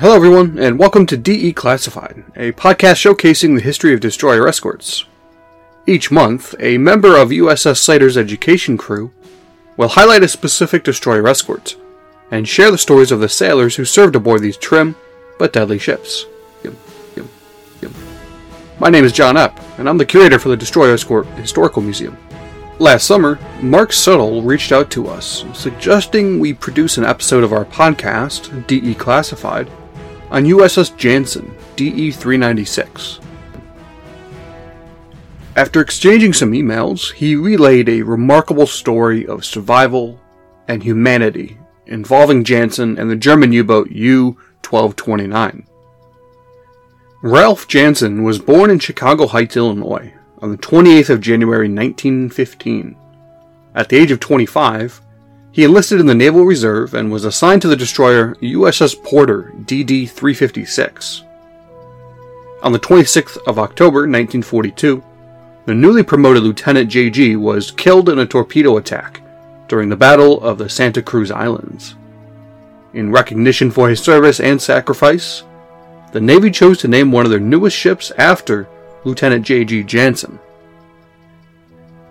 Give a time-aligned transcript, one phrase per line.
[0.00, 5.04] Hello, everyone, and welcome to DE Classified, a podcast showcasing the history of destroyer escorts.
[5.86, 9.12] Each month, a member of USS Slater's education crew
[9.76, 11.76] will highlight a specific destroyer escort
[12.30, 14.96] and share the stories of the sailors who served aboard these trim
[15.38, 16.24] but deadly ships.
[16.64, 16.78] Yum,
[17.14, 17.28] yum,
[17.82, 17.94] yum.
[18.78, 22.16] My name is John Epp, and I'm the curator for the Destroyer Escort Historical Museum.
[22.78, 27.66] Last summer, Mark Suttle reached out to us, suggesting we produce an episode of our
[27.66, 29.70] podcast, DE Classified,
[30.30, 33.20] on USS Janssen, DE 396.
[35.56, 40.20] After exchanging some emails, he relayed a remarkable story of survival
[40.68, 45.66] and humanity involving Janssen and the German U boat U 1229.
[47.22, 52.96] Ralph Janssen was born in Chicago Heights, Illinois, on the 28th of January 1915.
[53.74, 55.02] At the age of 25,
[55.52, 60.08] he enlisted in the Naval Reserve and was assigned to the destroyer USS Porter DD
[60.08, 61.24] 356.
[62.62, 65.02] On the 26th of October 1942,
[65.66, 69.22] the newly promoted Lieutenant JG was killed in a torpedo attack
[69.68, 71.94] during the Battle of the Santa Cruz Islands.
[72.92, 75.44] In recognition for his service and sacrifice,
[76.12, 78.68] the Navy chose to name one of their newest ships after
[79.04, 79.84] Lieutenant J.G.
[79.84, 80.38] Janssen.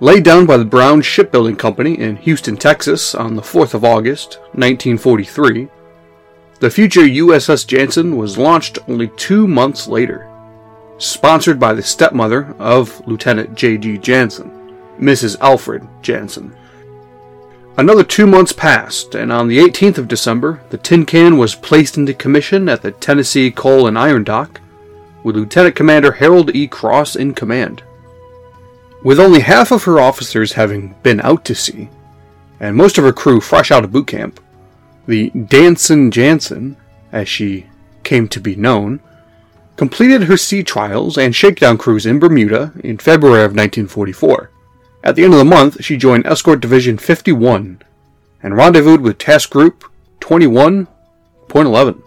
[0.00, 4.38] Laid down by the Brown Shipbuilding Company in Houston, Texas on the 4th of August,
[4.52, 5.66] 1943,
[6.60, 10.30] the future USS Janssen was launched only two months later,
[10.98, 13.98] sponsored by the stepmother of Lieutenant J.G.
[13.98, 15.36] Janssen, Mrs.
[15.40, 16.54] Alfred Janssen.
[17.76, 21.96] Another two months passed, and on the 18th of December, the tin can was placed
[21.96, 24.60] into commission at the Tennessee Coal and Iron Dock,
[25.24, 26.68] with Lieutenant Commander Harold E.
[26.68, 27.82] Cross in command.
[29.02, 31.88] With only half of her officers having been out to sea,
[32.58, 34.40] and most of her crew fresh out of boot camp,
[35.06, 36.76] the Danson Janssen,
[37.12, 37.66] as she
[38.02, 39.00] came to be known,
[39.76, 44.50] completed her sea trials and shakedown cruise in Bermuda in February of 1944.
[45.04, 47.80] At the end of the month, she joined Escort Division 51
[48.42, 49.84] and rendezvoused with Task Group
[50.20, 52.02] 21.11.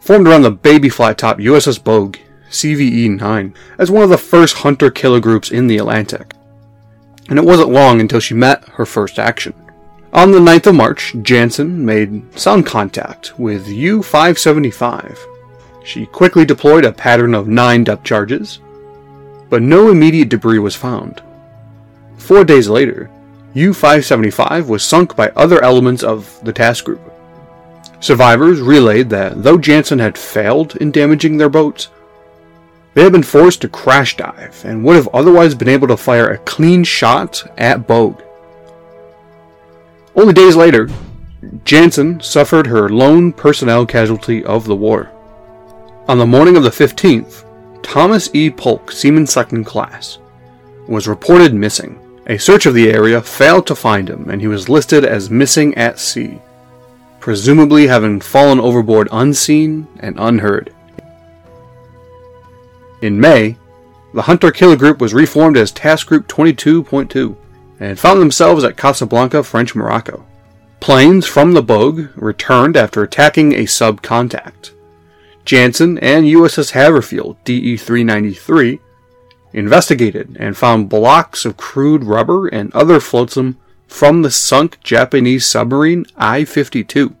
[0.00, 2.16] Formed around the baby flat top USS Bogue
[2.50, 6.34] CVE 9, as one of the first hunter killer groups in the Atlantic.
[7.28, 9.54] And it wasn't long until she met her first action.
[10.12, 15.24] On the 9th of March, Janssen made sound contact with U 575.
[15.84, 18.58] She quickly deployed a pattern of nine depth charges,
[19.48, 21.22] but no immediate debris was found.
[22.16, 23.08] Four days later,
[23.54, 27.00] U 575 was sunk by other elements of the task group.
[28.00, 31.88] Survivors relayed that though Janssen had failed in damaging their boats,
[32.94, 36.30] they had been forced to crash dive and would have otherwise been able to fire
[36.30, 38.20] a clean shot at Bogue.
[40.16, 40.88] Only days later,
[41.64, 45.10] Janssen suffered her lone personnel casualty of the war.
[46.08, 47.44] On the morning of the 15th,
[47.82, 48.50] Thomas E.
[48.50, 50.18] Polk, Seaman Second Class,
[50.88, 51.98] was reported missing.
[52.26, 55.74] A search of the area failed to find him, and he was listed as missing
[55.76, 56.40] at sea,
[57.20, 60.74] presumably having fallen overboard unseen and unheard.
[63.02, 63.56] In May,
[64.12, 67.36] the Hunter Killer Group was reformed as Task Group 22.2
[67.78, 70.26] and found themselves at Casablanca, French Morocco.
[70.80, 74.72] Planes from the Bogue returned after attacking a sub contact.
[75.44, 78.78] Janssen and USS Haverfield DE 393
[79.52, 83.56] investigated and found blocks of crude rubber and other flotsam
[83.88, 87.16] from the sunk Japanese submarine I 52.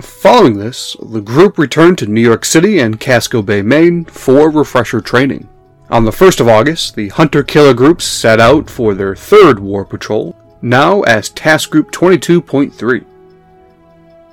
[0.00, 5.00] Following this, the group returned to New York City and Casco Bay, Maine for refresher
[5.00, 5.48] training.
[5.90, 9.84] On the 1st of August, the Hunter Killer groups set out for their third war
[9.84, 13.04] patrol, now as Task Group 22.3.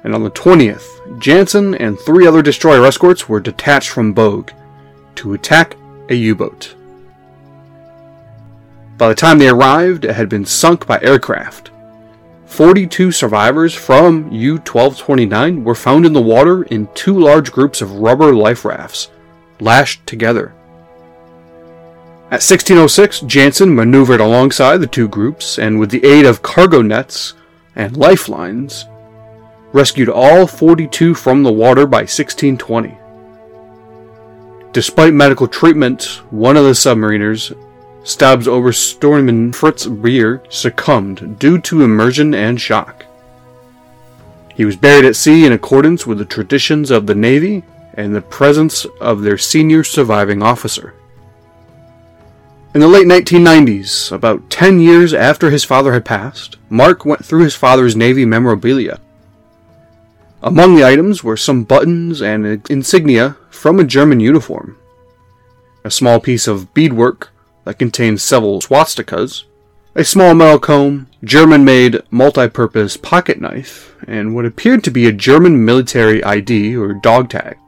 [0.05, 4.51] And on the 20th, Janssen and three other destroyer escorts were detached from Bogue
[5.15, 5.75] to attack
[6.07, 6.73] a U boat.
[8.97, 11.71] By the time they arrived, it had been sunk by aircraft,
[12.59, 17.99] 42 survivors from U 1229 were found in the water in two large groups of
[17.99, 19.09] rubber life rafts,
[19.61, 20.53] lashed together.
[22.25, 27.33] At 1606, Janssen maneuvered alongside the two groups and, with the aid of cargo nets
[27.77, 28.83] and lifelines,
[29.71, 32.97] rescued all 42 from the water by 1620.
[34.73, 37.55] Despite medical treatment, one of the submariners
[38.09, 43.05] Stabs Obersteuermann Fritz Beer succumbed due to immersion and shock.
[44.55, 47.63] He was buried at sea in accordance with the traditions of the Navy
[47.93, 50.95] and the presence of their senior surviving officer.
[52.73, 57.43] In the late 1990s, about 10 years after his father had passed, Mark went through
[57.43, 58.99] his father's Navy memorabilia.
[60.41, 64.79] Among the items were some buttons and insignia from a German uniform,
[65.83, 67.29] a small piece of beadwork
[67.69, 69.43] that contained several swastikas,
[69.93, 75.05] a small metal comb, German made multi purpose pocket knife, and what appeared to be
[75.05, 77.59] a German military ID or dog tag.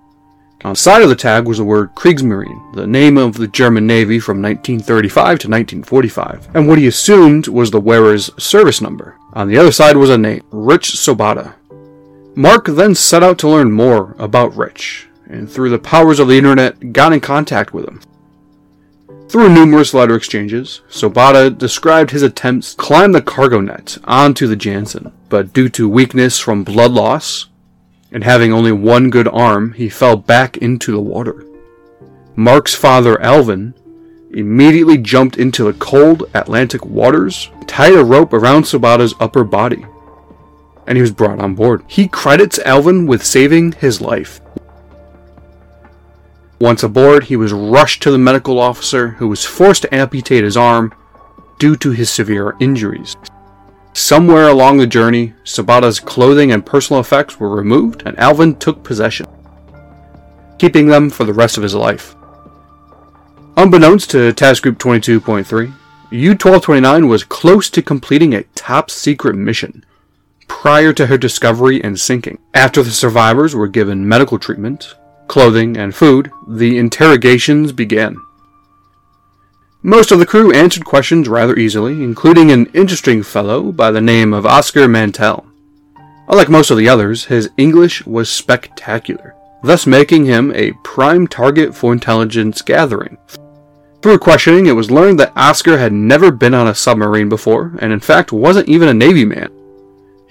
[0.64, 3.86] On the side of the tag was the word Kriegsmarine, the name of the German
[3.86, 9.20] Navy from 1935 to 1945, and what he assumed was the wearer's service number.
[9.34, 11.54] On the other side was a name, Rich Sobata.
[12.34, 16.40] Mark then set out to learn more about Rich, and through the powers of the
[16.40, 18.02] internet, got in contact with him.
[19.30, 24.58] Through numerous letter exchanges, Sobata described his attempts to climb the cargo net onto the
[24.58, 27.48] Janssen, but due to weakness from blood loss
[28.12, 31.46] and having only one good arm, he fell back into the water.
[32.36, 33.74] Mark's father, Alvin,
[34.34, 39.86] immediately jumped into the cold Atlantic waters, tied a rope around Sobata's upper body,
[40.88, 41.84] and he was brought on board.
[41.88, 44.42] He credits Alvin with saving his life.
[46.62, 50.56] Once aboard, he was rushed to the medical officer who was forced to amputate his
[50.56, 50.94] arm
[51.58, 53.18] due to his severe injuries.
[53.94, 59.26] Somewhere along the journey, Sobata's clothing and personal effects were removed, and Alvin took possession,
[60.60, 62.16] keeping them for the rest of his life.
[63.58, 65.74] Unbeknownst to Task Group 22.3,
[66.12, 69.84] U 1229 was close to completing a top secret mission
[70.48, 72.38] prior to her discovery and sinking.
[72.54, 74.94] After the survivors were given medical treatment,
[75.32, 78.18] clothing, and food, the interrogations began.
[79.82, 84.34] Most of the crew answered questions rather easily, including an interesting fellow by the name
[84.34, 85.46] of Oscar Mantell.
[86.28, 89.34] Unlike most of the others, his English was spectacular,
[89.64, 93.18] thus making him a prime target for intelligence gathering.
[94.02, 97.94] Through questioning, it was learned that Oscar had never been on a submarine before, and
[97.94, 99.50] in fact wasn't even a Navy man.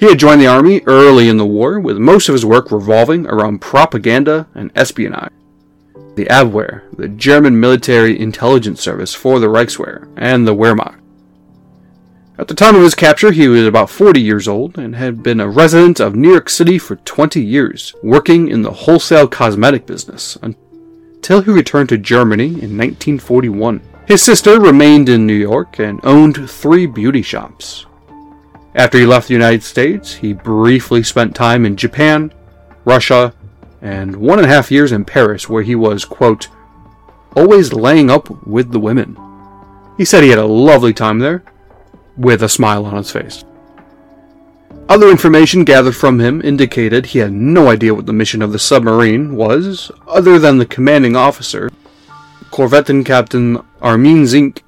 [0.01, 3.27] He had joined the Army early in the war, with most of his work revolving
[3.27, 5.31] around propaganda and espionage
[6.17, 10.99] the Abwehr, the German military intelligence service for the Reichswehr, and the Wehrmacht.
[12.39, 15.39] At the time of his capture, he was about 40 years old and had been
[15.39, 20.39] a resident of New York City for 20 years, working in the wholesale cosmetic business
[20.43, 23.83] until he returned to Germany in 1941.
[24.09, 27.85] His sister remained in New York and owned three beauty shops.
[28.75, 32.33] After he left the United States, he briefly spent time in Japan,
[32.85, 33.35] Russia,
[33.83, 36.49] and one and a half years in Paris, where he was, quote,
[37.35, 39.17] always laying up with the women.
[39.97, 41.43] He said he had a lovely time there,
[42.17, 43.45] with a smile on his face.
[44.89, 48.59] Other information gathered from him indicated he had no idea what the mission of the
[48.59, 51.71] submarine was, other than the commanding officer,
[52.51, 54.65] Corvette Captain Armin Zink,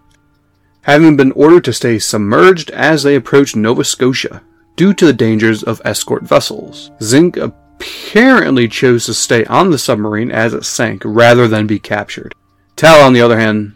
[0.82, 4.42] having been ordered to stay submerged as they approached Nova Scotia
[4.76, 6.90] due to the dangers of escort vessels.
[7.02, 12.34] Zink apparently chose to stay on the submarine as it sank rather than be captured.
[12.76, 13.74] Tal, on the other hand,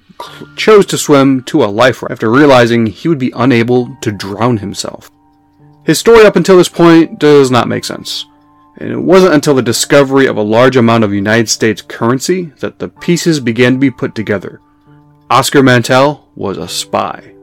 [0.56, 4.56] chose to swim to a life raft after realizing he would be unable to drown
[4.58, 5.10] himself.
[5.84, 8.26] His story up until this point does not make sense.
[8.78, 12.78] And it wasn't until the discovery of a large amount of United States currency that
[12.78, 14.60] the pieces began to be put together.
[15.30, 17.34] Oscar Mantell was a spy.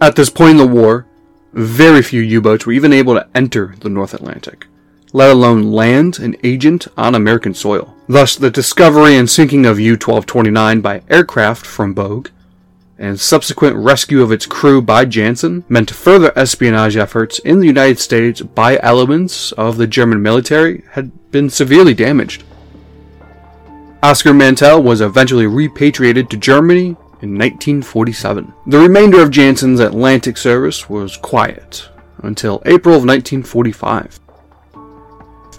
[0.00, 1.06] At this point in the war,
[1.52, 4.66] very few U boats were even able to enter the North Atlantic
[5.12, 7.94] let alone land an agent on American soil.
[8.08, 12.28] Thus, the discovery and sinking of U 1229 by aircraft from Bogue
[12.98, 17.98] and subsequent rescue of its crew by Janssen meant further espionage efforts in the United
[17.98, 22.44] States by elements of the German military had been severely damaged.
[24.02, 28.52] Oscar Mantell was eventually repatriated to Germany in 1947.
[28.66, 31.88] The remainder of Janssen's Atlantic service was quiet
[32.22, 34.20] until April of 1945.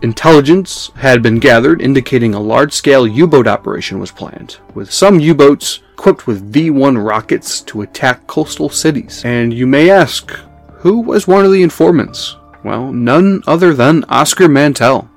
[0.01, 5.21] Intelligence had been gathered indicating a large scale U boat operation was planned, with some
[5.21, 9.23] U boats equipped with V 1 rockets to attack coastal cities.
[9.23, 10.31] And you may ask,
[10.79, 12.35] who was one of the informants?
[12.65, 15.09] Well, none other than Oscar Mantell.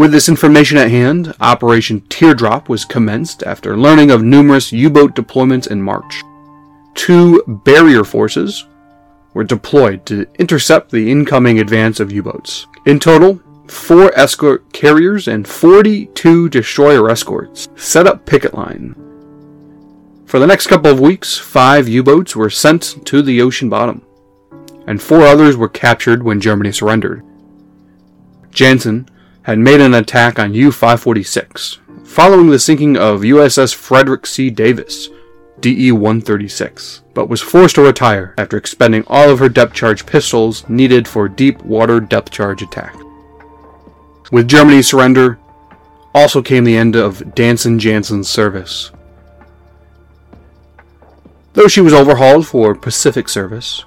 [0.00, 5.14] With this information at hand, Operation Teardrop was commenced after learning of numerous U boat
[5.14, 6.22] deployments in March.
[6.94, 8.64] Two barrier forces,
[9.34, 12.66] were deployed to intercept the incoming advance of U boats.
[12.86, 18.94] In total, four escort carriers and 42 destroyer escorts set up picket line.
[20.24, 24.00] For the next couple of weeks, five U boats were sent to the ocean bottom,
[24.86, 27.22] and four others were captured when Germany surrendered.
[28.50, 29.06] Janssen
[29.42, 34.50] had made an attack on U 546, following the sinking of USS Frederick C.
[34.50, 35.08] Davis,
[35.60, 40.68] DE 136, but was forced to retire after expending all of her depth charge pistols
[40.68, 42.94] needed for deep water depth charge attack.
[44.30, 45.38] With Germany's surrender,
[46.14, 48.90] also came the end of Danson Janssen's service.
[51.52, 53.84] Though she was overhauled for Pacific service,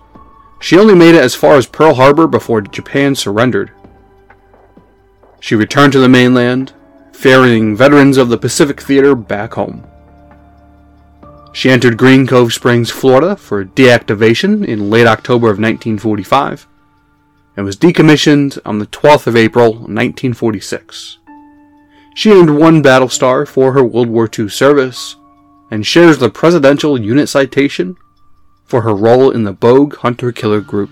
[0.59, 3.71] she only made it as far as Pearl Harbor before Japan surrendered.
[5.43, 6.71] She returned to the mainland,
[7.11, 9.85] ferrying veterans of the Pacific Theater back home.
[11.51, 16.65] She entered Green Cove Springs, Florida for deactivation in late October of 1945
[17.57, 21.17] and was decommissioned on the 12th of April 1946.
[22.15, 25.17] She earned one battle star for her World War II service
[25.69, 27.97] and shares the Presidential Unit Citation
[28.63, 30.89] for her role in the Bogue Hunter Killer Group.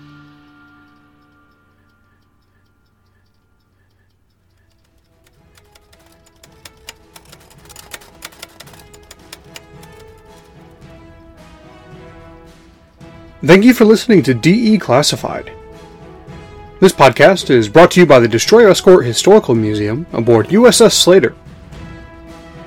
[13.44, 15.50] Thank you for listening to DE Classified.
[16.78, 21.34] This podcast is brought to you by the Destroyer Escort Historical Museum aboard USS Slater.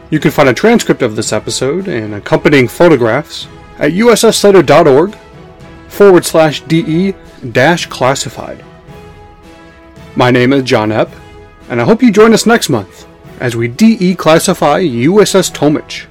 [0.09, 3.47] You can find a transcript of this episode and accompanying photographs
[3.79, 5.15] at ussslater.org
[5.87, 7.13] forward slash DE
[7.53, 8.61] dash classified.
[10.17, 11.09] My name is John Epp,
[11.69, 13.07] and I hope you join us next month
[13.39, 16.07] as we DE classify USS Tomich.